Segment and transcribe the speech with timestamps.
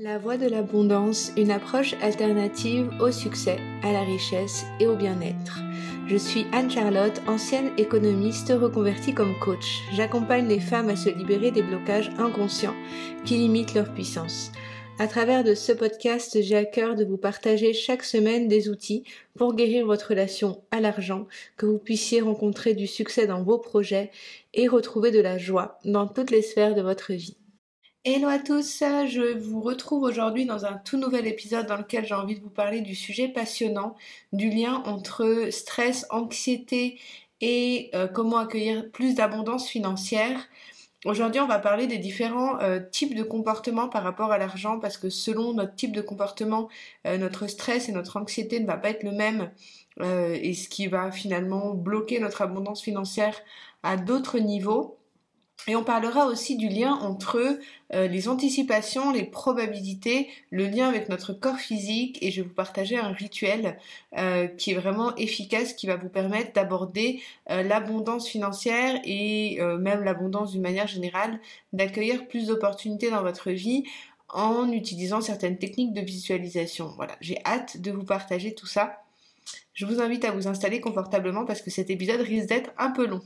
[0.00, 5.58] La voie de l'abondance, une approche alternative au succès, à la richesse et au bien-être.
[6.06, 9.80] Je suis Anne-Charlotte, ancienne économiste reconvertie comme coach.
[9.92, 12.76] J'accompagne les femmes à se libérer des blocages inconscients
[13.24, 14.52] qui limitent leur puissance.
[15.00, 19.02] À travers de ce podcast, j'ai à cœur de vous partager chaque semaine des outils
[19.34, 21.26] pour guérir votre relation à l'argent,
[21.56, 24.12] que vous puissiez rencontrer du succès dans vos projets
[24.54, 27.36] et retrouver de la joie dans toutes les sphères de votre vie.
[28.10, 32.14] Hello à tous, je vous retrouve aujourd'hui dans un tout nouvel épisode dans lequel j'ai
[32.14, 33.96] envie de vous parler du sujet passionnant,
[34.32, 36.98] du lien entre stress, anxiété
[37.42, 40.40] et euh, comment accueillir plus d'abondance financière.
[41.04, 44.96] Aujourd'hui, on va parler des différents euh, types de comportements par rapport à l'argent parce
[44.96, 46.70] que selon notre type de comportement,
[47.06, 49.50] euh, notre stress et notre anxiété ne va pas être le même
[50.00, 53.36] et ce qui va finalement bloquer notre abondance financière
[53.82, 54.97] à d'autres niveaux.
[55.66, 57.58] Et on parlera aussi du lien entre
[57.92, 62.54] euh, les anticipations, les probabilités, le lien avec notre corps physique et je vais vous
[62.54, 63.78] partager un rituel
[64.16, 70.04] euh, qui est vraiment efficace, qui va vous permettre d'aborder euh, l'abondance financière et même
[70.04, 71.40] l'abondance d'une manière générale,
[71.72, 73.84] d'accueillir plus d'opportunités dans votre vie
[74.28, 76.92] en utilisant certaines techniques de visualisation.
[76.96, 79.02] Voilà, j'ai hâte de vous partager tout ça.
[79.74, 83.06] Je vous invite à vous installer confortablement parce que cet épisode risque d'être un peu
[83.06, 83.22] long.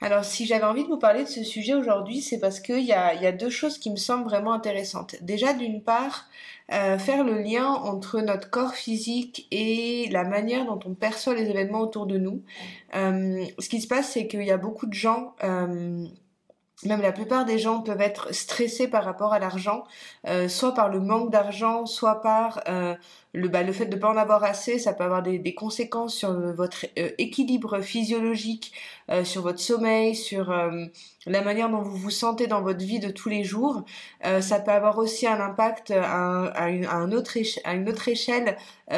[0.00, 2.92] Alors si j'avais envie de vous parler de ce sujet aujourd'hui, c'est parce qu'il y
[2.92, 5.16] a, y a deux choses qui me semblent vraiment intéressantes.
[5.22, 6.28] Déjà d'une part,
[6.72, 11.48] euh, faire le lien entre notre corps physique et la manière dont on perçoit les
[11.48, 12.42] événements autour de nous.
[12.94, 15.34] Euh, ce qui se passe, c'est qu'il y a beaucoup de gens...
[15.42, 16.06] Euh,
[16.84, 19.84] même la plupart des gens peuvent être stressés par rapport à l'argent,
[20.28, 22.94] euh, soit par le manque d'argent, soit par euh,
[23.32, 24.78] le, bah, le fait de ne pas en avoir assez.
[24.78, 28.72] Ça peut avoir des, des conséquences sur votre euh, équilibre physiologique,
[29.10, 30.54] euh, sur votre sommeil, sur
[31.26, 33.84] la manière dont vous vous sentez dans votre vie de tous les jours.
[34.40, 38.56] ça peut avoir aussi un impact à, à, une, à, autre une autre échelle,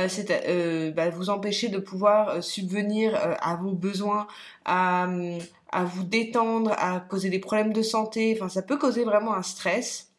[0.09, 4.27] c'est bah, vous empêcher de pouvoir subvenir à vos besoins,
[4.65, 5.09] à
[5.73, 8.37] à vous détendre, à causer des problèmes de santé.
[8.37, 10.13] Enfin, ça peut causer vraiment un stress.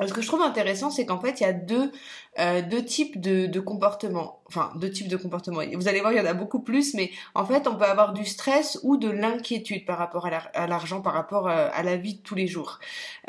[0.00, 1.92] Ce que je trouve intéressant, c'est qu'en fait, il y a deux,
[2.38, 5.62] euh, deux types de, de comportements enfin deux types de comportements.
[5.74, 8.12] Vous allez voir, il y en a beaucoup plus, mais en fait, on peut avoir
[8.12, 12.14] du stress ou de l'inquiétude par rapport à l'argent, par rapport euh, à, la vie
[12.14, 12.78] de tous les jours.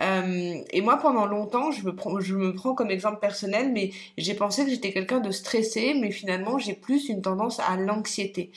[0.02, 4.70] Euh, et moi, pendant longtemps, je me prends, comme exemple personnel, mais j'ai pensé que
[4.70, 8.52] j'étais quelqu'un de stressé, mais finalement, j'ai plus une tendance à l'anxiété.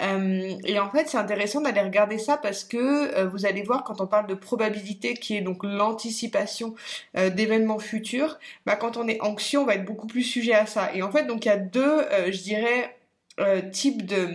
[0.00, 4.00] Euh, et en fait, c'est intéressant d'aller regarder ça parce que vous allez voir quand
[4.00, 6.74] on parle de probabilité, qui est donc l'anticipation
[7.14, 10.94] d'événements futurs, bah quand on est anxieux, on va être beaucoup plus sujet à ça.
[10.94, 12.96] Et en fait, donc il y a deux je dirais,
[13.40, 14.28] euh, type de,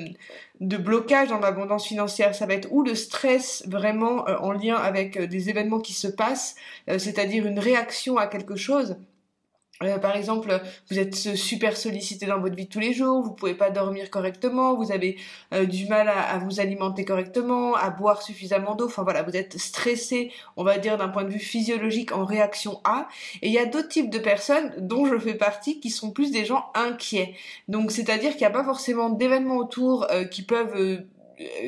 [0.60, 2.34] de blocage dans l'abondance financière.
[2.34, 6.08] Ça va être ou le stress vraiment euh, en lien avec des événements qui se
[6.08, 6.56] passent,
[6.88, 8.98] c'est-à-dire une réaction à quelque chose
[9.84, 13.54] euh, par exemple, vous êtes super sollicité dans votre vie tous les jours, vous pouvez
[13.54, 15.18] pas dormir correctement, vous avez
[15.54, 18.88] euh, du mal à, vous alimenter correctement, à boire suffisamment d'eau.
[18.88, 22.82] Enfin voilà, vous êtes stressé, on va dire d'un point de vue physiologique en réaction
[22.84, 23.08] à.
[23.42, 26.32] Et il y a d'autres types de personnes dont je fais partie qui sont plus
[26.32, 27.36] des gens inquiets.
[27.68, 31.04] Donc c'est-à-dire qu'il n'y a pas forcément d'événements autour euh, qui peuvent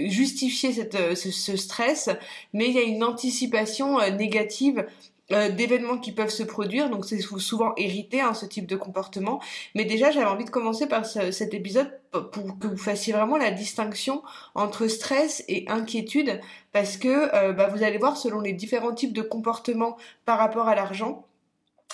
[0.08, 2.10] justifier cette, ce, ce, stress,
[2.54, 4.84] mais il y a une anticipation négative
[5.32, 9.42] euh, d'événements qui peuvent se produire, donc c'est souvent hérité hein, ce type de comportement.
[9.76, 11.92] Mais déjà, j'avais envie de commencer par cet épisode
[12.32, 14.24] pour que vous fassiez vraiment la distinction
[14.56, 16.40] entre stress et inquiétude,
[16.72, 20.68] parce que euh, bah, vous allez voir selon les différents types de comportements par rapport
[20.68, 21.26] à l'argent,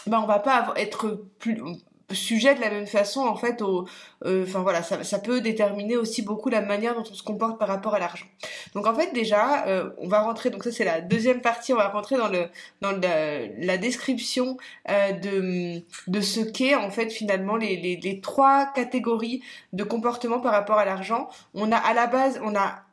[0.07, 1.56] bah, on va pas être plus
[2.13, 3.88] sujet de la même façon en fait au
[4.25, 7.67] euh, enfin voilà ça, peut déterminer aussi beaucoup la manière dont on se comporte par
[7.67, 8.25] rapport à l'argent.
[8.75, 11.77] Donc en fait déjà euh, on va rentrer donc ça c'est la deuxième partie on
[11.77, 12.47] va rentrer dans le
[12.81, 14.57] dans la description
[14.89, 19.41] euh, de de ce qu'est en fait finalement les, les, les trois catégories
[19.73, 21.29] de comportement par rapport à l'argent.
[21.53, 22.83] On a à la base on a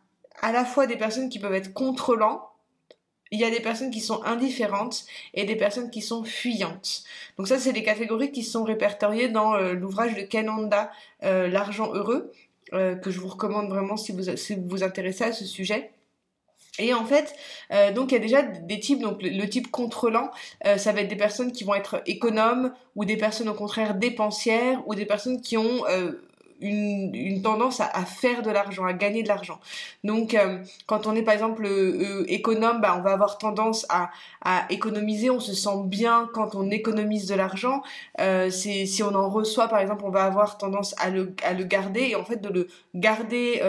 [0.41, 2.52] à la fois des personnes qui peuvent être contrôlants
[3.33, 7.03] il y a des personnes qui sont indifférentes et des personnes qui sont fuyantes.
[7.39, 10.49] Donc ça, c'est des catégories qui sont répertoriées dans euh, l'ouvrage de Ken
[11.25, 12.31] euh, L'argent heureux,
[12.75, 15.93] euh, que je vous recommande vraiment si vous, si vous intéressez à ce sujet.
[16.79, 17.35] Et en fait,
[17.95, 20.31] donc il y a déjà des types, donc le, type contrôlant,
[20.65, 24.83] ça va être des personnes qui vont être économes ou des personnes au contraire dépensières
[24.87, 25.85] ou des personnes qui ont
[26.63, 29.59] une, tendance à, faire de l'argent, à gagner de l'argent.
[30.05, 30.37] Donc
[30.87, 31.69] quand on est par exemple
[32.29, 34.11] économe, bah, on va avoir tendance à,
[34.71, 37.83] économiser, on se sent bien quand on économise de l'argent.
[38.51, 42.25] si on en reçoit par exemple, on va avoir tendance à le, garder et en
[42.25, 43.61] fait de le garder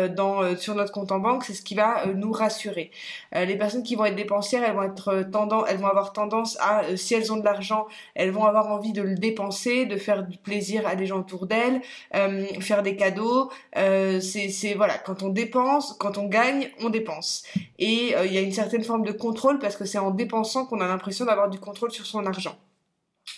[0.58, 2.92] sur notre compte en banque, c'est ce qui va nous rassurer.
[3.34, 6.96] les personnes qui vont être dépensières, elles vont être tendance, elles vont avoir tendance à
[6.96, 10.38] si elles ont de l'argent, elles vont avoir envie de le dépenser, de faire du
[10.38, 11.82] plaisir à des gens autour d'elles,
[12.16, 12.46] euh,
[12.84, 13.52] des cadeaux.
[13.78, 17.44] Euh, c'est voilà, quand on dépense, quand on gagne, on dépense.
[17.80, 20.66] Et euh, il y a une certaine forme de contrôle parce que c'est en dépensant
[20.66, 22.56] qu'on a l'impression d'avoir du contrôle sur son argent.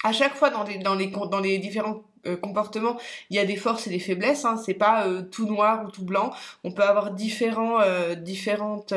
[0.04, 2.98] À chaque fois dans les, dans les, dans les différents euh, comportement,
[3.30, 4.46] il y a des forces et des faiblesses.
[4.46, 4.58] Hein.
[4.58, 6.32] C'est pas euh, tout noir ou tout blanc.
[6.64, 8.94] On peut avoir différents, euh, différentes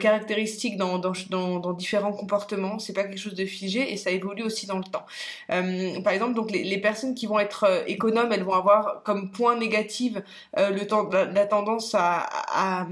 [0.00, 2.78] caractéristiques dans, dans, dans, différents comportements.
[2.78, 5.06] C'est pas quelque chose de figé et ça évolue aussi dans le temps.
[5.48, 10.18] par exemple, donc les, personnes qui vont être économes, elles vont avoir comme point négatif
[10.56, 12.86] le temps, la, tendance à, à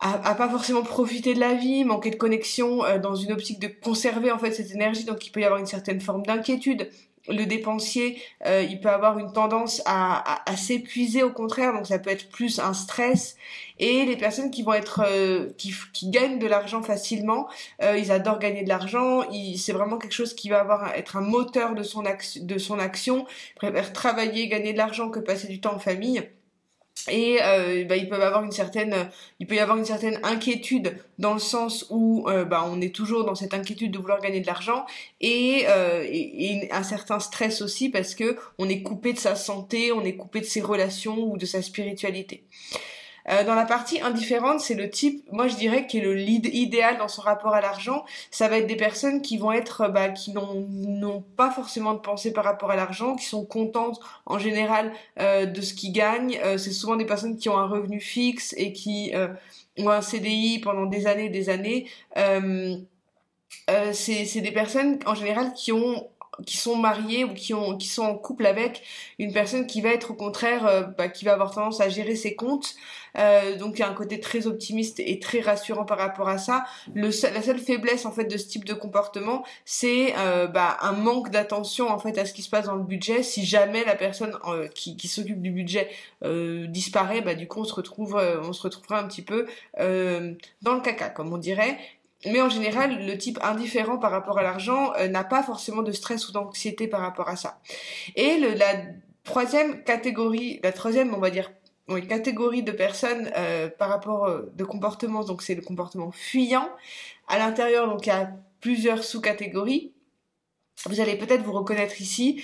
[0.00, 4.30] à, pas forcément profiter de la vie, manquer de connexion dans une optique de conserver
[4.30, 6.88] en fait cette énergie, donc il peut y avoir une certaine forme d'inquiétude,
[7.28, 11.98] le dépensier, euh, il peut avoir une tendance à, à, s'épuiser au contraire, donc ça
[11.98, 13.36] peut être plus un stress.
[13.78, 17.48] Et les personnes qui vont être euh, qui, qui, gagnent de l'argent facilement,
[17.82, 19.22] euh, ils adorent gagner de l'argent.
[19.56, 22.78] C'est vraiment quelque chose qui va avoir être un moteur de son action, de son
[22.78, 23.26] action.
[23.56, 26.28] Préfèrent travailler, gagner de l'argent que passer du temps en famille
[27.06, 30.96] et euh, bah, ils peuvent avoir une certaine il peut y avoir une certaine inquiétude
[31.18, 34.40] dans le sens où euh, bah, on est toujours dans cette inquiétude de vouloir gagner
[34.40, 34.86] de l'argent
[35.20, 39.92] et, euh, et, un certain stress aussi parce que on est coupé de sa santé
[39.92, 42.44] on est coupé de ses relations ou de sa spiritualité
[43.30, 46.46] euh, dans la partie indifférente, c'est le type, moi je dirais, qui est le lead
[46.46, 48.04] idéal dans son rapport à l'argent.
[48.30, 52.32] Ça va être des personnes qui vont être, bah, qui n'ont pas forcément de pensée
[52.32, 56.38] par rapport à l'argent, qui sont contentes en général euh, de ce qu'ils gagnent.
[56.44, 59.12] Euh, c'est souvent des personnes qui ont un revenu fixe et qui
[59.78, 61.86] ont un CDI pendant des années et des années.
[63.92, 66.08] c'est des personnes en général qui ont
[66.46, 68.82] qui sont mariés ou qui ont qui sont en couple avec
[69.18, 72.16] une personne qui va être au contraire euh, bah, qui va avoir tendance à gérer
[72.16, 72.74] ses comptes.
[73.16, 76.38] Euh, donc il y a un côté très optimiste et très rassurant par rapport à
[76.38, 76.64] ça.
[76.94, 80.92] Le la seule faiblesse en fait de ce type de comportement c'est euh, bah, un
[80.92, 83.22] manque d'attention en fait à ce qui se passe dans le budget.
[83.22, 85.88] Si jamais la personne euh, qui, qui s'occupe du budget
[86.24, 89.46] euh, disparaît bah du coup on se retrouve on se retrouvera un petit peu
[89.78, 91.78] dans le caca comme on dirait
[92.26, 95.92] mais en général, le type indifférent par rapport à l'argent euh, n'a pas forcément de
[95.92, 97.60] stress ou d'anxiété par rapport à ça.
[98.16, 98.74] Et le, la
[99.24, 101.50] troisième catégorie, la troisième, on va dire,
[101.88, 106.68] oui, catégorie de personnes euh, par rapport euh, de comportement, donc c'est le comportement fuyant.
[107.28, 108.30] À l'intérieur, donc il y a
[108.60, 109.92] plusieurs sous-catégories.
[110.86, 112.42] Vous allez peut-être vous reconnaître ici.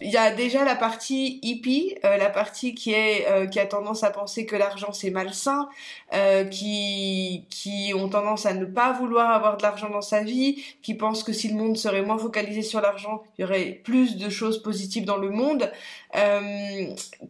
[0.00, 3.58] Euh, il y a déjà la partie hippie, euh, la partie qui est euh, qui
[3.58, 5.68] a tendance à penser que l'argent c'est malsain,
[6.14, 10.62] euh, qui qui ont tendance à ne pas vouloir avoir de l'argent dans sa vie,
[10.82, 14.16] qui pensent que si le monde serait moins focalisé sur l'argent, il y aurait plus
[14.16, 15.70] de choses positives dans le monde,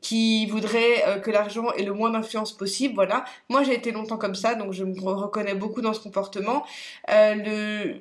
[0.00, 2.94] qui voudraient que l'argent ait le moins d'influence possible.
[2.94, 3.24] Voilà.
[3.48, 6.64] Moi j'ai été longtemps comme ça, donc je me reconnais beaucoup dans ce comportement.
[7.08, 8.00] le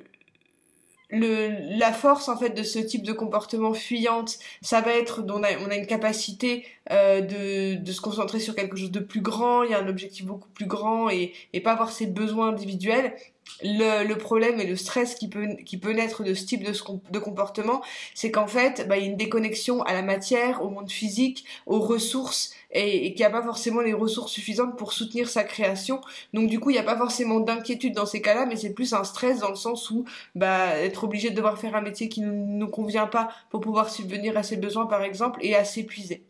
[1.10, 5.56] la force en fait de ce type de comportement fuyante, ça va être on a,
[5.58, 9.62] on a une capacité euh, de, de se concentrer sur quelque chose de plus grand,
[9.62, 13.14] il y a un objectif beaucoup plus grand et, et pas avoir ses besoins individuels.
[13.62, 16.72] Le, le, problème et le stress qui peut, qui peut naître de ce type de,
[17.10, 17.82] de comportement,
[18.14, 21.44] c'est qu'en fait, bah, il y a une déconnexion à la matière, au monde physique,
[21.64, 25.42] aux ressources et, et qu'il n'y a pas forcément les ressources suffisantes pour soutenir sa
[25.44, 26.00] création.
[26.34, 28.92] Donc du coup, il n'y a pas forcément d'inquiétude dans ces cas-là, mais c'est plus
[28.92, 30.04] un stress dans le sens où
[30.34, 33.90] bah, être obligé de devoir faire un métier qui ne nous convient pas pour pouvoir
[33.90, 36.22] subvenir à ses besoins, par exemple, et à s'épuiser.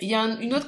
[0.00, 0.66] Il y a une autre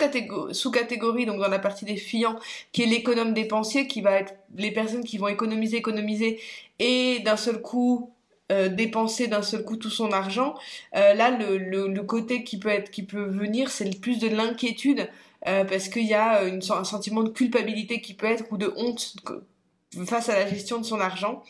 [0.53, 2.39] sous-catégorie, donc dans la partie des fiants,
[2.73, 6.41] qui est l'économe dépensier, qui va être les personnes qui vont économiser, économiser,
[6.79, 8.11] et d'un seul coup
[8.53, 10.55] euh, dépenser d'un seul coup tout son argent.
[10.95, 15.09] Euh, là, le, côté qui peut venir, c'est le plus de l'inquiétude
[15.47, 19.17] euh, parce qu'il y a un sentiment de culpabilité qui peut être ou de honte
[20.07, 21.43] face à la gestion de son argent.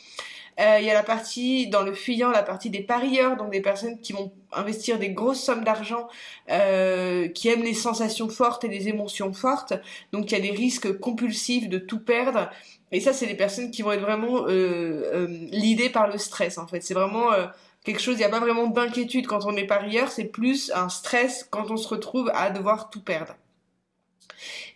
[0.58, 3.98] Il y a la partie dans le fuyant, la partie des parieurs, donc des personnes
[4.00, 6.06] qui vont investir des grosses sommes d'argent,
[6.46, 9.74] qui aiment les sensations fortes et les émotions fortes.
[10.12, 12.50] Donc il y a des risques compulsifs de tout perdre
[12.94, 16.68] et ça, c'est les personnes qui vont être vraiment euh, euh, par le stress, en
[16.68, 16.80] fait.
[16.80, 17.46] C'est vraiment euh,
[17.82, 20.88] quelque chose, il n'y a pas vraiment d'inquiétude quand on est parieur, c'est plus un
[20.88, 23.34] stress quand on se retrouve à devoir tout perdre.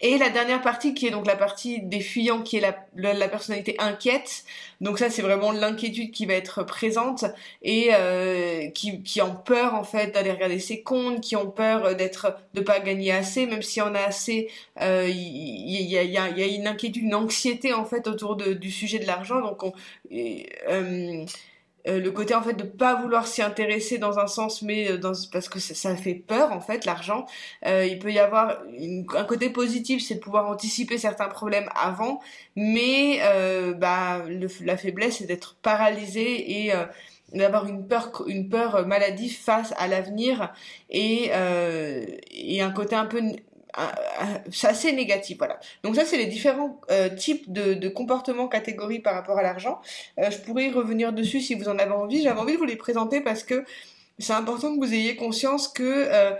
[0.00, 3.28] Et la dernière partie qui est donc la partie des fuyants, qui est la, la,
[3.28, 4.44] personnalité inquiète.
[4.80, 7.24] Donc ça c'est vraiment l'inquiétude qui va être présente
[7.62, 11.96] et euh, qui, qui ont peur en fait d'aller regarder ses comptes, qui ont peur
[11.96, 14.48] d'être de pas gagner assez, même si on a assez,
[14.80, 18.52] euh, il y, y, a, y, a, une inquiétude, une anxiété en fait autour de,
[18.52, 19.40] du sujet de l'argent.
[19.40, 19.72] Donc on,
[20.12, 21.24] euh,
[21.86, 24.98] euh, le côté en fait de pas vouloir s'y intéresser dans un sens mais euh,
[24.98, 27.26] dans, parce que ça, fait peur en fait l'argent.
[27.66, 28.58] Euh, il peut y avoir
[29.16, 32.20] un côté positif c'est de pouvoir anticiper certains problèmes avant
[32.56, 33.20] mais
[33.78, 34.22] bah
[34.60, 36.72] la faiblesse c'est d'être paralysé et
[37.32, 40.52] d'avoir une peur une peur maladive face à l'avenir
[40.90, 41.30] et
[42.30, 43.20] et un côté un peu
[44.50, 45.58] c'est assez négatif, voilà.
[45.82, 49.80] Donc ça, c'est les différents euh, types de, comportements, catégories par rapport à l'argent.
[50.18, 52.22] Euh, je pourrais y revenir dessus si vous en avez envie.
[52.22, 53.64] J'avais envie de vous les présenter parce que
[54.18, 56.32] c'est important que vous ayez conscience que euh,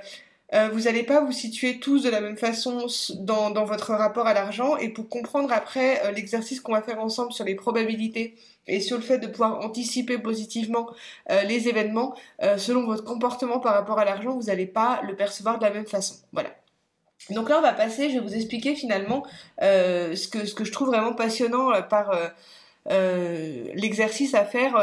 [0.55, 2.87] euh vous n'allez pas vous situer tous de la même façon
[3.21, 4.77] dans votre rapport à l'argent.
[4.77, 8.35] Et pour comprendre après l'exercice qu'on va faire ensemble sur les probabilités
[8.67, 10.89] et sur le fait de pouvoir anticiper positivement
[11.29, 12.15] les événements,
[12.57, 15.87] selon votre comportement par rapport à l'argent, vous n'allez pas le percevoir de la même
[15.87, 16.15] façon.
[16.33, 16.58] Voilà.
[17.31, 19.25] Donc là, on va passer, je vais vous expliquer finalement
[19.63, 22.11] euh, ce, que, je trouve vraiment passionnant euh, par
[22.91, 24.77] euh, l'exercice à faire.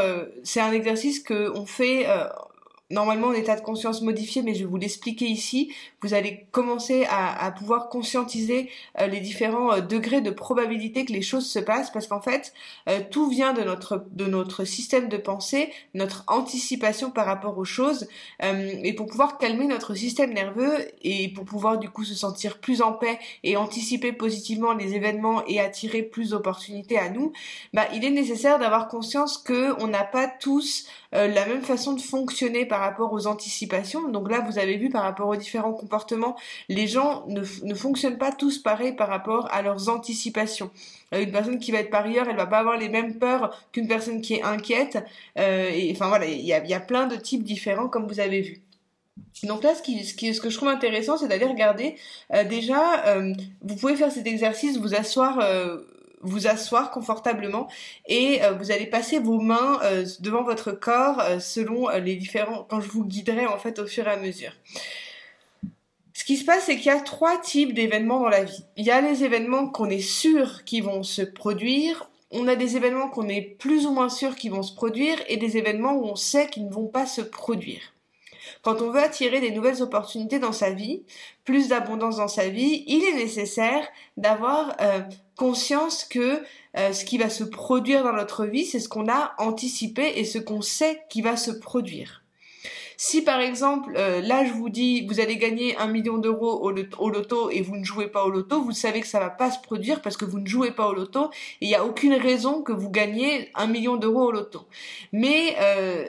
[0.43, 2.05] c'est un exercice qu'on fait
[2.91, 5.73] normalement en état de conscience modifié, mais je vais vous l'expliquer ici.
[6.01, 11.21] Vous allez commencer à, pouvoir conscientiser euh, les différents euh, degrés de probabilité que les
[11.21, 12.53] choses se passent, parce qu'en fait,
[12.89, 17.65] euh, tout vient de notre de notre système de pensée, notre anticipation par rapport aux
[17.65, 18.07] choses,
[18.41, 22.81] et pour pouvoir calmer notre système nerveux et pour pouvoir du coup se sentir plus
[22.81, 27.31] en paix et anticiper positivement les événements et attirer plus d'opportunités à nous,
[27.73, 32.01] bah il est nécessaire d'avoir conscience que on n'a pas tous la même façon de
[32.01, 34.09] fonctionner rapport aux anticipations.
[34.09, 36.35] Donc là, vous avez vu par rapport aux différents comportements,
[36.69, 40.69] les gens ne, ne fonctionnent pas tous pareil par rapport à leurs anticipations.
[41.13, 43.87] Euh, une personne qui va être parieur, elle va pas avoir les mêmes peurs qu'une
[43.87, 45.03] personne qui est inquiète.
[45.37, 48.61] Euh, et enfin voilà, il y a, plein de types différents comme vous avez vu.
[49.43, 51.95] Donc là, ce, qui, ce, ce que je trouve intéressant, c'est d'aller regarder.
[52.33, 53.15] Euh, déjà,
[53.61, 55.39] vous pouvez faire cet exercice, vous asseoir
[56.25, 57.67] vous asseoir confortablement
[58.07, 62.65] et euh, vous allez passer vos mains euh, devant votre corps euh, selon les différents
[62.69, 64.51] quand je vous guiderai en fait au fur et à mesure.
[66.13, 68.63] Ce qui se passe, c'est qu'il y a trois types d'événements dans la vie.
[68.77, 72.77] Il y a les événements qu'on est sûr qui vont se produire, on a des
[72.77, 76.05] événements qu'on est plus ou moins sûr qui vont se produire et des événements où
[76.05, 77.93] on sait qu'ils ne vont pas se produire.
[78.61, 81.03] Quand on veut attirer des nouvelles opportunités dans sa vie,
[81.43, 84.75] plus d'abondance dans sa vie, il est nécessaire d'avoir
[85.35, 86.41] conscience que
[86.77, 90.25] euh, ce qui va se produire dans notre vie, c'est ce qu'on a anticipé et
[90.25, 92.21] ce qu'on sait qui va se produire.
[92.97, 97.09] Si par exemple, euh, là je vous dis, vous allez gagner un million d'euros au,
[97.09, 99.59] loto et vous ne jouez pas au loto, vous savez que ça va pas se
[99.59, 102.61] produire parce que vous ne jouez pas au loto et il n'y a aucune raison
[102.61, 104.61] que vous gagnez un million d'euros au loto.
[105.11, 106.05] Mais euh,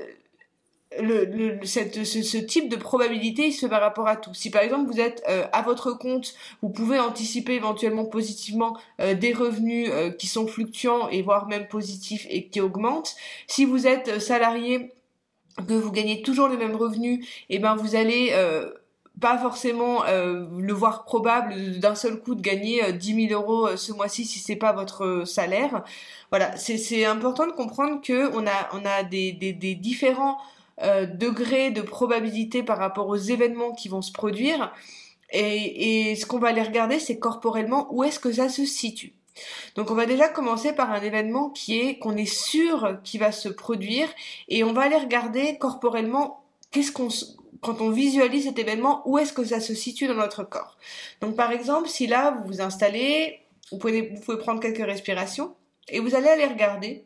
[1.00, 4.34] le, cette, ce, type de probabilité il se fait par rapport à tout.
[4.34, 9.14] Si par exemple vous êtes euh, à votre compte, vous pouvez anticiper éventuellement positivement euh,
[9.14, 13.16] des revenus euh, qui sont fluctuants et voire même positifs et qui augmentent.
[13.46, 14.92] Si vous êtes salarié,
[15.66, 18.30] que vous gagnez toujours les mêmes revenus, et eh ben vous allez
[19.22, 24.26] pas forcément le voir probable d'un seul coup de gagner 10 000 euros ce mois-ci
[24.26, 25.82] si c'est pas votre salaire.
[26.30, 30.36] Voilà, c'est important de comprendre que on a on a des, des, des différents
[30.82, 34.72] euh, degré de probabilité par rapport aux événements qui vont se produire.
[35.30, 39.14] Et, et ce qu'on va aller regarder, c'est corporellement où est-ce que ça se situe.
[39.74, 43.32] Donc on va déjà commencer par un événement qui est qu'on est sûr qui va
[43.32, 44.08] se produire
[44.48, 47.08] et on va aller regarder corporellement qu'est-ce qu'on
[47.60, 50.76] quand on visualise cet événement, où est-ce que ça se situe dans notre corps.
[51.20, 53.40] Donc par exemple, si là vous vous installez,
[53.70, 55.54] vous pouvez, vous pouvez prendre quelques respirations
[55.88, 57.04] et vous allez aller regarder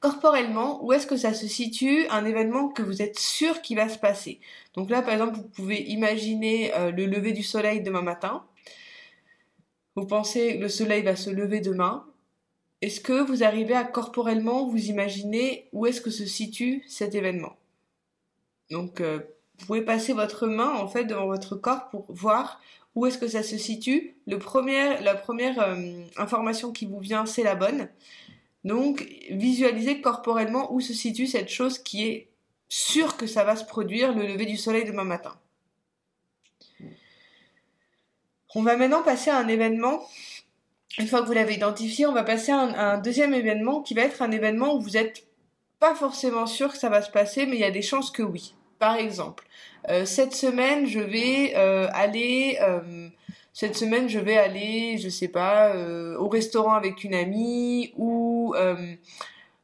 [0.00, 3.88] corporellement, où est-ce que ça se situe un événement que vous êtes sûr qu'il va
[3.88, 4.40] se passer?
[4.74, 8.44] Donc là, par exemple, vous pouvez imaginer euh, le lever du soleil demain matin.
[9.96, 12.06] Vous pensez que le soleil va se lever demain.
[12.80, 17.56] Est-ce que vous arrivez à corporellement vous imaginer où est-ce que se situe cet événement?
[18.70, 19.20] Donc, euh,
[19.58, 22.62] vous pouvez passer votre main en fait devant votre corps pour voir
[22.94, 24.16] où est-ce que ça se situe.
[24.26, 27.88] La première euh, information qui vous vient, c'est la bonne.
[28.64, 32.28] Donc, visualisez corporellement où se situe cette chose qui est
[32.68, 35.34] sûre que ça va se produire le lever du soleil demain matin.
[38.54, 40.02] On va maintenant passer à un événement.
[40.98, 44.02] Une fois que vous l'avez identifié, on va passer à un, deuxième événement qui va
[44.02, 45.24] être un événement où vous n'êtes
[45.78, 48.22] pas forcément sûr que ça va se passer, mais il y a des chances que
[48.22, 48.54] oui.
[48.78, 49.46] Par exemple,
[49.88, 53.08] euh, cette semaine, je vais euh, aller euh,
[53.52, 55.74] cette semaine je vais aller, je sais pas,
[56.18, 58.54] au restaurant avec une amie ou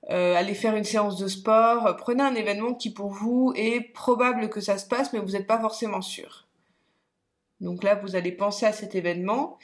[0.08, 1.96] aller faire une séance de sport.
[1.96, 5.46] Prenez un événement qui pour vous est probable que ça se passe, mais vous n'êtes
[5.46, 6.46] pas forcément sûr.
[7.60, 9.58] Donc là, vous allez penser à cet événement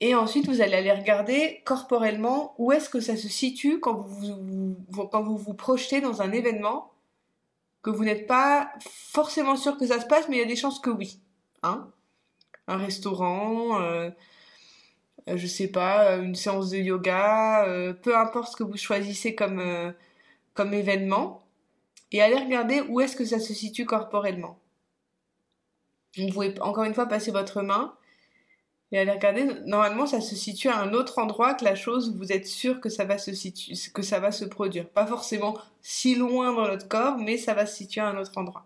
[0.00, 4.76] et ensuite, vous allez aller regarder corporellement où est-ce que ça se situe quand vous
[4.90, 6.92] vous, quand vous vous projetez dans un événement
[7.82, 10.56] que vous n'êtes pas forcément sûr que ça se passe, mais il y a des
[10.56, 11.20] chances que oui.
[11.62, 11.88] Hein
[12.68, 14.10] un restaurant, euh,
[15.28, 19.34] euh je sais pas, une séance de yoga, euh, peu importe ce que vous choisissez
[19.34, 19.92] comme, euh,
[20.54, 21.46] comme événement,
[22.12, 24.58] et allez regarder où est-ce que ça se situe corporellement.
[26.16, 27.96] Vous pouvez encore une fois passer votre main
[28.92, 32.18] et allez regarder, normalement, ça se situe à un autre endroit que la chose où
[32.18, 33.32] vous êtes sûr que ça va se
[33.92, 34.88] que ça va se produire.
[34.88, 38.38] Pas forcément si loin dans notre corps, mais ça va se situer à un autre
[38.38, 38.64] endroit.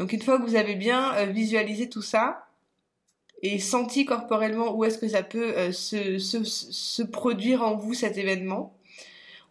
[0.00, 2.46] Donc une fois que vous avez bien euh, visualisé tout ça
[3.42, 8.74] et senti corporellement où est-ce que ça peut euh, se, produire en vous cet événement,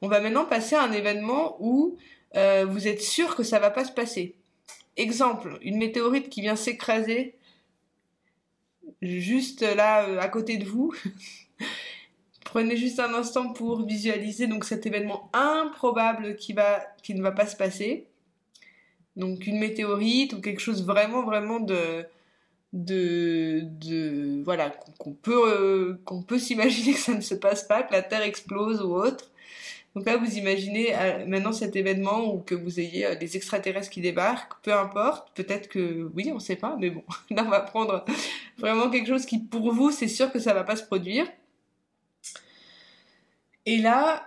[0.02, 1.98] on va maintenant passer à un événement où
[2.36, 4.34] euh, vous êtes sûr que ça va pas se passer.
[4.98, 7.36] Exemple, une météorite qui vient s'écraser
[9.04, 10.92] juste là à côté de vous.
[12.44, 17.56] Prenez juste un instant pour visualiser donc cet événement improbable qui ne va pas se
[17.56, 18.09] passer.
[19.20, 22.06] Donc une météorite ou quelque chose vraiment vraiment de
[22.74, 27.84] de, de voilà qu'on peut euh, qu'on peut s'imaginer que ça ne se passe pas,
[27.84, 29.30] que la Terre explose ou autre.
[29.96, 33.90] Donc là, vous imaginez euh, maintenant cet événement ou que vous ayez euh, des extraterrestres
[33.90, 37.50] qui débarquent, peu importe, peut-être que oui, on ne sait pas, mais bon, là on
[37.50, 38.06] va prendre
[38.58, 41.26] vraiment quelque chose qui pour vous, c'est sûr que ça va pas se produire.
[43.66, 44.26] Et là,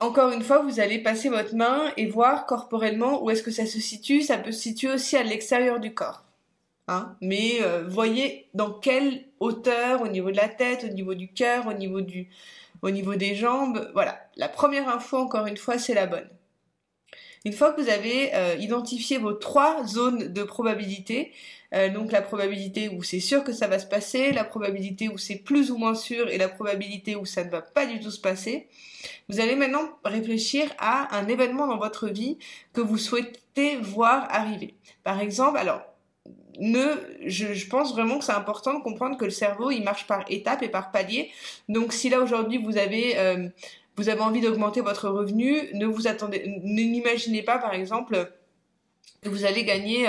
[0.00, 3.66] encore une fois, vous allez passer votre main et voir corporellement où est-ce que ça
[3.66, 4.22] se situe.
[4.22, 6.24] Ça peut se situer aussi à l'extérieur du corps.
[6.86, 11.28] Hein mais euh, voyez dans quelle hauteur, au niveau de la tête, au niveau du
[11.28, 12.28] cœur, au niveau du,
[12.82, 13.90] au niveau des jambes.
[13.92, 16.28] Voilà, la première info, encore une fois, c'est la bonne.
[17.48, 21.32] Une fois que vous avez euh, identifié vos trois zones de probabilité,
[21.72, 25.16] euh, donc la probabilité où c'est sûr que ça va se passer, la probabilité où
[25.16, 28.10] c'est plus ou moins sûr et la probabilité où ça ne va pas du tout
[28.10, 28.68] se passer,
[29.30, 32.36] vous allez maintenant réfléchir à un événement dans votre vie
[32.74, 34.74] que vous souhaitez voir arriver.
[35.02, 35.80] Par exemple, alors
[36.58, 36.84] ne,
[37.24, 40.62] je, pense vraiment que c'est important de comprendre que le cerveau, il marche par étapes
[40.62, 41.30] et par paliers.
[41.68, 43.48] Donc, si là aujourd'hui vous avez, euh,
[43.98, 48.32] vous avez envie d'augmenter votre revenu, ne vous attendez, n'imaginez pas par exemple
[49.22, 50.06] que vous allez gagner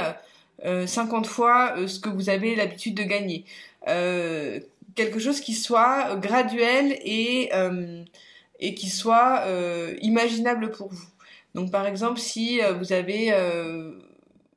[0.66, 3.46] euh, 50 euh, fois euh, ce que vous avez l'habitude de gagner.
[4.96, 7.52] quelque chose qui soit graduel et
[8.60, 9.46] et qui soit
[10.02, 11.08] imaginable pour vous.
[11.56, 13.32] Donc, par exemple, si vous avez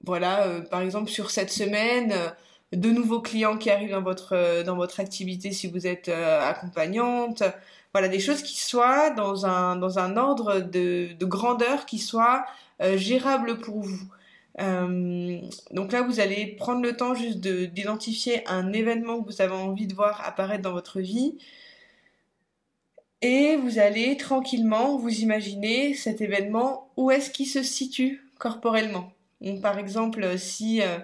[0.05, 2.29] voilà, euh, par exemple sur cette semaine, euh,
[2.73, 7.43] de nouveaux clients qui arrivent dans votre euh, dans votre activité si vous êtes accompagnante.
[7.93, 12.45] Voilà, des choses qui soient dans un ordre de, de grandeur qui soit
[12.97, 14.01] gérable pour vous.
[14.59, 19.87] donc là, vous allez prendre le temps juste d'identifier un événement que vous avez envie
[19.87, 21.37] de voir apparaître dans votre vie.
[23.23, 29.13] Et vous allez tranquillement vous imaginer cet événement, où est-ce qu'il se situe corporellement?
[29.63, 30.99] Par exemple, si euh,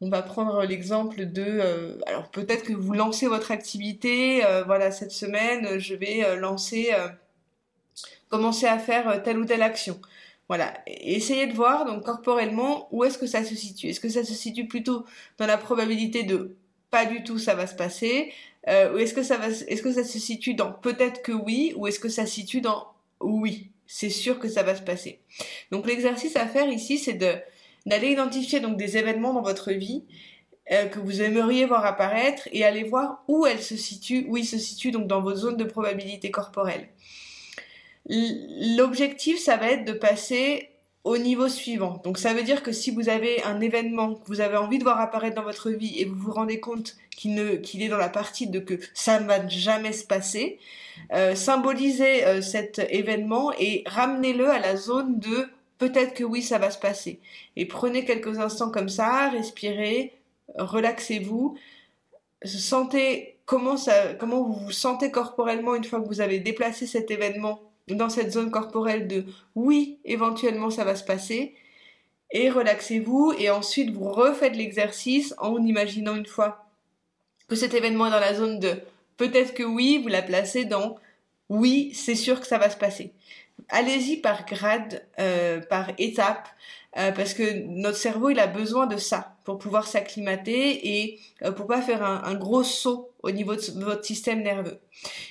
[0.00, 4.90] on va prendre l'exemple de, euh, alors peut-être que vous lancez votre activité, euh, voilà,
[4.90, 6.90] cette semaine, je vais lancer,
[8.28, 10.00] commencer à faire telle ou telle action.
[10.48, 13.88] Voilà, essayez de voir donc corporellement où est-ce que ça se situe?
[13.88, 15.04] Est-ce que ça se situe plutôt
[15.38, 16.54] dans la probabilité de
[16.90, 18.32] pas du tout ça va se passer,
[18.68, 22.32] ou est-ce que ça se situe dans peut-être que oui, ou est-ce que ça se
[22.32, 22.86] situe dans
[23.20, 25.20] oui, c'est sûr que ça va se passer.
[25.70, 27.34] Donc l'exercice à faire ici, c'est de
[27.86, 30.04] d'aller identifier donc des événements dans votre vie
[30.72, 34.90] euh, que vous aimeriez voir apparaître et aller voir où se où ils se situent
[34.90, 36.88] donc dans vos zones de probabilité corporelle.
[38.08, 40.70] L'objectif, ça va être de passer
[41.06, 42.00] au niveau suivant.
[42.02, 44.82] Donc ça veut dire que si vous avez un événement que vous avez envie de
[44.82, 48.48] voir apparaître dans votre vie et vous vous rendez compte qu'il est dans la partie
[48.48, 50.58] de que ça ne va jamais se passer,
[51.12, 56.58] euh, symbolisez euh, cet événement et ramenez-le à la zone de peut-être que oui, ça
[56.58, 57.20] va se passer.
[57.56, 60.12] Et prenez quelques instants comme ça, respirez,
[60.56, 61.56] relaxez-vous,
[62.44, 68.08] sentez comment vous vous sentez corporellement une fois que vous avez déplacé cet événement dans
[68.08, 71.54] cette zone corporelle de oui, éventuellement ça va se passer.
[72.32, 76.66] Et relaxez-vous et ensuite vous refaites l'exercice en imaginant une fois
[77.48, 78.74] que cet événement est dans la zone de
[79.16, 80.96] peut-être que oui, vous la placez dans
[81.48, 83.12] oui, c'est sûr que ça va se passer.
[83.68, 85.06] Allez-y par grade,
[85.68, 86.48] par étape.
[86.98, 91.52] Euh, parce que notre cerveau il a besoin de ça pour pouvoir s'acclimater et euh,
[91.52, 94.78] pour pas faire un, gros saut au niveau de votre système nerveux.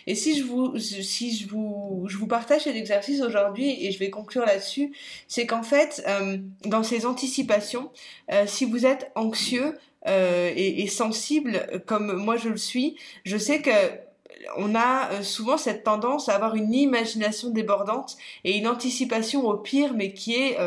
[0.05, 3.97] Et si je vous si je vous je vous partage cet exercice aujourd'hui et je
[3.97, 4.93] vais conclure là-dessus,
[5.27, 7.89] c'est qu'en fait euh, dans ces anticipations,
[8.45, 9.75] si vous êtes anxieux
[10.07, 13.71] et, et sensible comme moi je le suis, je sais que
[14.57, 19.93] on a souvent cette tendance à avoir une imagination débordante et une anticipation au pire,
[19.93, 20.57] mais qui est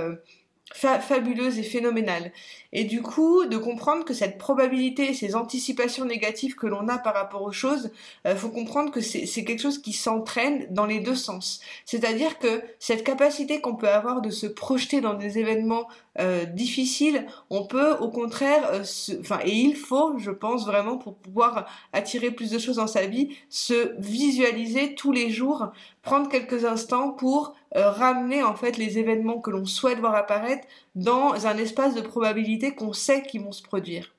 [0.72, 2.33] fabuleuse et phénoménale.
[2.72, 7.14] Et du coup, de comprendre que cette probabilité, ces anticipations négatives que l'on a par
[7.14, 7.90] rapport aux choses,
[8.26, 11.61] euh, faut comprendre que c'est quelque chose qui s'entraîne dans les deux sens.
[11.87, 17.26] C'est-à-dire que cette capacité qu'on peut avoir de se projeter dans des événements euh, difficiles,
[17.48, 18.85] on peut au contraire, euh,
[19.20, 23.07] enfin, et il faut, je pense vraiment, pour pouvoir attirer plus de choses dans sa
[23.07, 25.68] vie, se visualiser tous les jours,
[26.02, 30.66] prendre quelques instants pour euh, ramener en fait les événements que l'on souhaite voir apparaître
[30.94, 34.14] dans un espace de probabilité qu'on sait qu'ils vont se produire.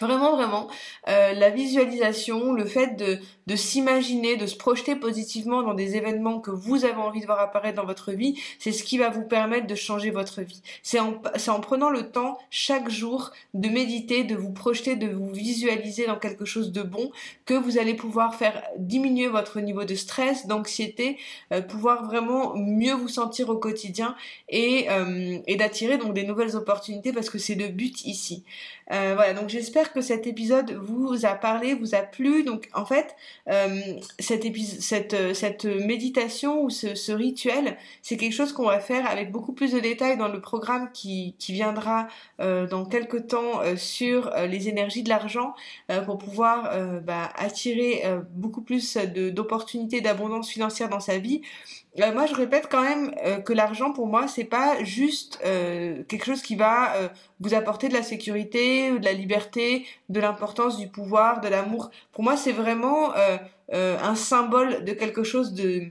[0.00, 0.68] Vraiment, vraiment,
[1.08, 6.40] euh, la visualisation, le fait de, de s'imaginer, de se projeter positivement dans des événements
[6.40, 9.22] que vous avez envie de voir apparaître dans votre vie, c'est ce qui va vous
[9.22, 10.60] permettre de changer votre vie.
[10.82, 15.30] C'est en, en prenant le temps chaque jour de méditer, de vous projeter, de vous
[15.30, 17.10] visualiser dans quelque chose de bon
[17.46, 21.16] que vous allez pouvoir faire diminuer votre niveau de stress, d'anxiété,
[21.52, 24.14] euh, pouvoir vraiment mieux vous sentir au quotidien
[24.48, 28.44] et, euh, et d'attirer donc des nouvelles opportunités parce que c'est le but ici.
[28.92, 32.42] Euh, voilà, donc j'espère que cet épisode vous a parlé, vous a plu.
[32.42, 33.14] Donc en fait,
[33.48, 33.98] euh,
[35.12, 39.72] euh, cette méditation ou ce, rituel, c'est quelque chose qu'on va faire avec beaucoup plus
[39.72, 42.08] de détails dans le programme qui, viendra
[42.40, 45.54] euh, dans quelques temps sur les énergies de l'argent
[46.04, 46.70] pour pouvoir
[47.02, 51.42] bah, attirer beaucoup plus d'opportunités d'abondance financière dans sa vie.
[51.98, 56.02] Euh, moi, je répète quand même euh, que l'argent, pour moi, c'est pas juste euh,
[56.08, 56.92] quelque chose qui va
[57.40, 61.90] vous apporter de la sécurité, de la liberté, de l'importance du pouvoir, de l'amour.
[62.12, 63.12] Pour moi, c'est vraiment
[63.72, 65.88] un symbole de quelque chose de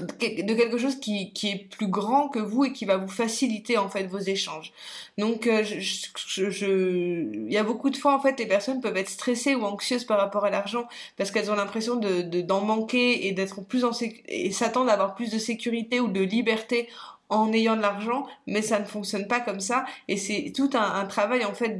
[0.00, 3.76] de quelque chose qui, qui, est plus grand que vous et qui va vous faciliter
[3.76, 4.72] en fait vos échanges.
[5.18, 8.96] Donc euh, je, je, il y a beaucoup de fois en fait les personnes peuvent
[8.96, 13.26] être stressées ou anxieuses par rapport à l'argent parce qu'elles ont l'impression de d'en manquer
[13.26, 13.90] et d'être plus en
[14.28, 16.88] et s'attendent à avoir plus de sécurité ou de liberté
[17.32, 19.86] en ayant de l'argent, mais ça ne fonctionne pas comme ça.
[20.06, 21.78] Et c'est tout un, travail en fait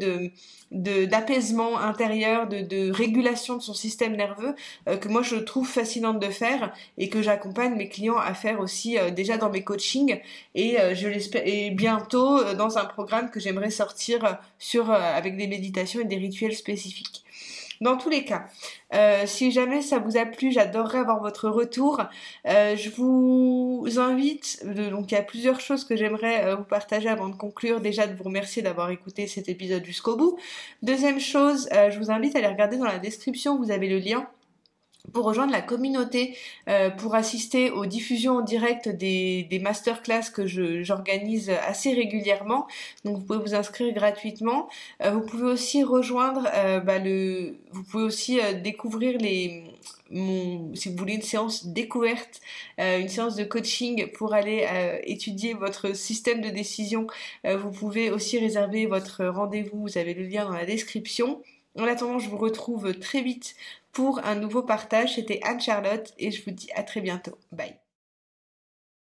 [0.71, 4.55] d'apaisement intérieur, de, régulation de son système nerveux
[4.88, 8.61] euh, que moi je trouve fascinante de faire et que j'accompagne mes clients à faire
[8.61, 10.21] aussi euh, déjà dans mes coachings
[10.55, 16.01] et euh, je l'espère bientôt dans un programme que j'aimerais sortir sur avec des méditations
[16.01, 17.25] et des rituels spécifiques.
[17.83, 18.47] Dans tous les cas,
[18.95, 22.01] euh, si jamais ça vous a plu, j'adorerais avoir votre retour.
[22.47, 27.09] Euh, je vous invite, donc il y a plusieurs choses que j'aimerais euh, vous partager
[27.09, 27.81] avant de conclure.
[27.81, 30.38] Déjà de vous remercier d'avoir écouté cet épisode jusqu'au bout.
[30.83, 34.29] Deuxième chose, je vous invite à aller regarder dans la description, vous avez le lien
[35.12, 36.37] pour rejoindre la communauté,
[36.69, 42.67] euh, pour assister aux diffusions en direct des, des masterclass que j'organise assez régulièrement.
[43.05, 44.69] Donc vous pouvez vous inscrire gratuitement.
[45.03, 49.65] Euh, vous pouvez aussi rejoindre euh, bah, le, vous pouvez aussi découvrir les,
[50.11, 52.41] mon, si vous voulez une séance découverte,
[52.79, 54.67] une séance de coaching pour aller
[55.05, 57.07] étudier votre système de décision.
[57.45, 59.81] vous pouvez aussi réserver votre rendez-vous.
[59.81, 61.43] Vous avez le lien dans la description.
[61.79, 63.55] En attendant, je vous retrouve très vite
[63.93, 65.15] pour un nouveau partage.
[65.17, 67.39] C'était Anne-Charlotte et je vous dis à très bientôt.
[67.53, 67.82] Bye.